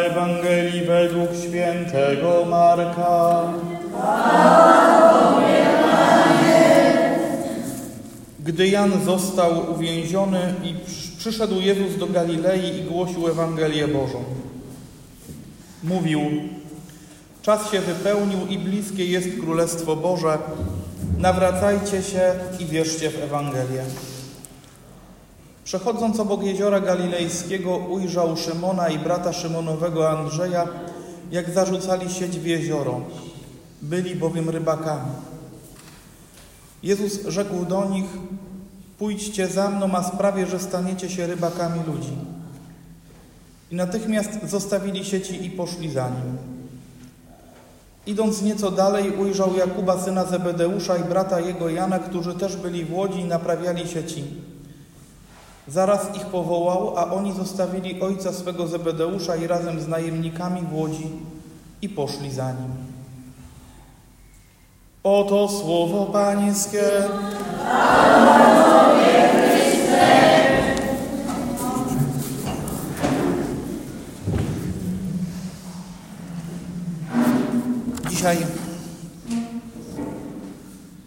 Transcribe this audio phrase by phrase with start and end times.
[0.00, 3.42] Ewangelii według świętego Marka.
[8.44, 10.74] Gdy Jan został uwięziony i
[11.18, 14.24] przyszedł Jezus do Galilei i głosił Ewangelię Bożą.
[15.84, 16.20] Mówił,
[17.42, 20.38] czas się wypełnił i bliskie jest Królestwo Boże.
[21.18, 23.84] Nawracajcie się i wierzcie w Ewangelię.
[25.64, 30.68] Przechodząc obok jeziora galilejskiego, ujrzał Szymona i brata Szymonowego Andrzeja,
[31.30, 33.00] jak zarzucali sieć w jezioro.
[33.82, 35.10] Byli bowiem rybakami.
[36.82, 38.06] Jezus rzekł do nich:
[38.98, 42.12] Pójdźcie za mną, a sprawię, że staniecie się rybakami ludzi.
[43.70, 46.36] I natychmiast zostawili sieci i poszli za nim.
[48.06, 52.94] Idąc nieco dalej, ujrzał Jakuba, syna Zebedeusza i brata jego Jana, którzy też byli w
[52.94, 54.24] łodzi i naprawiali sieci.
[55.70, 61.10] Zaraz ich powołał, a oni zostawili ojca swego Zebedeusza i razem z najemnikami w łodzi
[61.82, 62.70] i poszli za nim.
[65.02, 66.82] Oto słowo Pańskie.
[78.10, 78.38] Dzisiaj,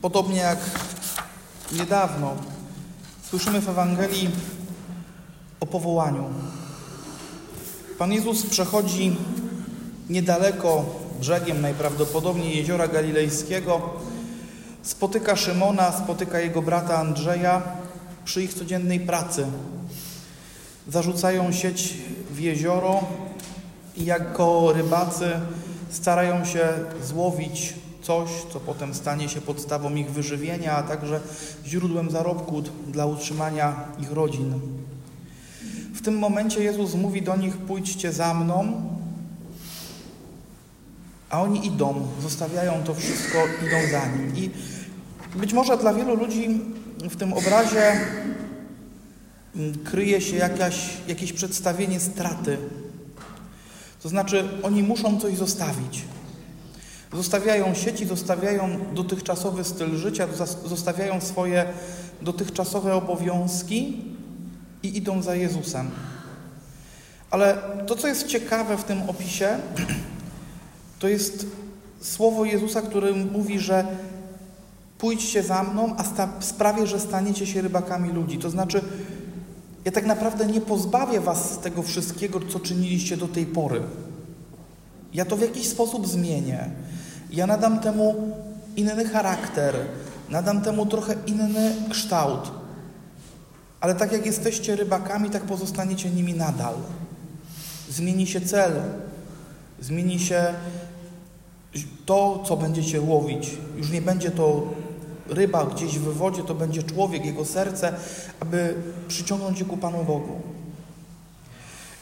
[0.00, 0.58] podobnie jak
[1.72, 2.34] niedawno,
[3.30, 4.30] słyszymy w Ewangelii
[5.60, 6.24] o powołaniu.
[7.98, 9.16] Pan Jezus przechodzi
[10.10, 10.84] niedaleko
[11.20, 13.80] brzegiem najprawdopodobniej jeziora galilejskiego,
[14.82, 17.62] spotyka Szymona, spotyka jego brata Andrzeja
[18.24, 19.46] przy ich codziennej pracy.
[20.88, 21.94] Zarzucają sieć
[22.30, 23.04] w jezioro
[23.96, 25.40] i jako rybacy
[25.90, 26.68] starają się
[27.04, 27.74] złowić
[28.06, 31.20] coś, co potem stanie się podstawą ich wyżywienia, a także
[31.66, 34.60] źródłem zarobku dla utrzymania ich rodzin.
[35.94, 38.82] W tym momencie Jezus mówi do nich: Pójdźcie za mną,
[41.30, 44.36] a oni idą, zostawiają to wszystko, idą za nim.
[44.36, 44.50] I
[45.38, 46.60] być może dla wielu ludzi
[47.10, 48.00] w tym obrazie
[49.84, 52.58] kryje się jakaś, jakieś przedstawienie straty.
[54.02, 56.02] To znaczy, oni muszą coś zostawić.
[57.12, 60.28] Zostawiają sieci, zostawiają dotychczasowy styl życia,
[60.64, 61.64] zostawiają swoje
[62.22, 64.04] dotychczasowe obowiązki
[64.82, 65.90] i idą za Jezusem.
[67.30, 69.58] Ale to, co jest ciekawe w tym opisie,
[71.00, 71.46] to jest
[72.00, 73.86] słowo Jezusa, który mówi, że
[74.98, 78.38] pójdźcie za mną, a sprawię, że staniecie się rybakami ludzi.
[78.38, 78.80] To znaczy,
[79.84, 83.82] ja tak naprawdę nie pozbawię was tego wszystkiego, co czyniliście do tej pory.
[85.14, 86.70] Ja to w jakiś sposób zmienię.
[87.30, 88.14] Ja nadam temu
[88.76, 89.74] inny charakter,
[90.28, 92.50] nadam temu trochę inny kształt.
[93.80, 96.74] Ale tak jak jesteście rybakami, tak pozostaniecie nimi nadal.
[97.90, 98.72] Zmieni się cel,
[99.80, 100.54] zmieni się
[102.06, 103.50] to, co będziecie łowić.
[103.76, 104.62] Już nie będzie to
[105.28, 107.94] ryba gdzieś w wodzie, to będzie człowiek, jego serce,
[108.40, 108.74] aby
[109.08, 110.40] przyciągnąć je ku Panu Bogu.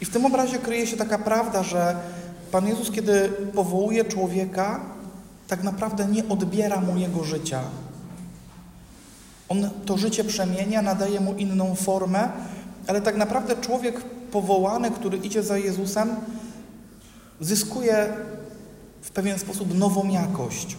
[0.00, 1.96] I w tym obrazie kryje się taka prawda, że
[2.54, 4.80] Pan Jezus, kiedy powołuje człowieka,
[5.48, 7.60] tak naprawdę nie odbiera mu jego życia.
[9.48, 12.28] On to życie przemienia, nadaje mu inną formę,
[12.86, 14.00] ale tak naprawdę człowiek
[14.30, 16.16] powołany, który idzie za Jezusem,
[17.40, 18.08] zyskuje
[19.02, 20.76] w pewien sposób nową jakość.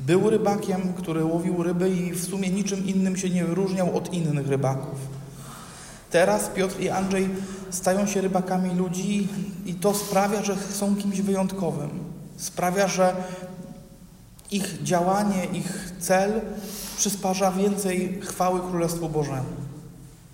[0.00, 4.48] Był rybakiem, który łowił ryby i w sumie niczym innym się nie wyróżniał od innych
[4.48, 4.98] rybaków.
[6.10, 7.28] Teraz Piotr i Andrzej
[7.72, 9.28] stają się rybakami ludzi
[9.66, 11.90] i to sprawia, że są kimś wyjątkowym.
[12.36, 13.16] Sprawia, że
[14.50, 16.40] ich działanie, ich cel
[16.96, 19.62] przysparza więcej chwały Królestwu Bożemu.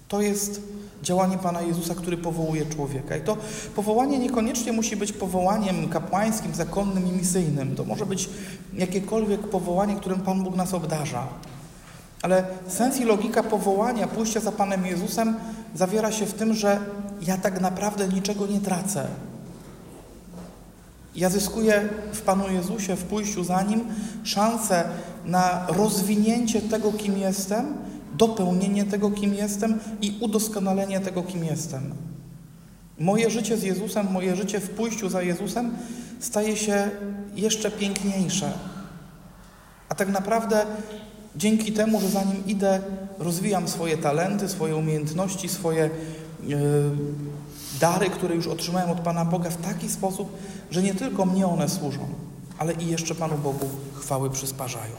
[0.09, 0.60] To jest
[1.03, 3.16] działanie Pana Jezusa, który powołuje człowieka.
[3.16, 3.37] I to
[3.75, 7.77] powołanie niekoniecznie musi być powołaniem kapłańskim, zakonnym i misyjnym.
[7.77, 8.28] To może być
[8.75, 11.27] jakiekolwiek powołanie, którym Pan Bóg nas obdarza.
[12.22, 15.37] Ale sens i logika powołania, pójścia za Panem Jezusem
[15.75, 16.80] zawiera się w tym, że
[17.20, 19.06] ja tak naprawdę niczego nie tracę.
[21.15, 23.84] Ja zyskuję w Panu Jezusie, w pójściu za Nim,
[24.24, 24.84] szansę
[25.24, 27.74] na rozwinięcie tego, kim jestem,
[28.15, 31.94] dopełnienie tego, kim jestem i udoskonalenie tego, kim jestem.
[32.98, 35.76] Moje życie z Jezusem, moje życie w pójściu za Jezusem
[36.21, 36.91] staje się
[37.34, 38.53] jeszcze piękniejsze.
[39.88, 40.66] A tak naprawdę
[41.36, 42.80] dzięki temu, że za Nim idę,
[43.18, 45.91] rozwijam swoje talenty, swoje umiejętności, swoje
[47.80, 50.36] dary, które już otrzymałem od Pana Boga w taki sposób,
[50.71, 52.09] że nie tylko mnie one służą,
[52.59, 54.92] ale i jeszcze Panu Bogu chwały przysparzają.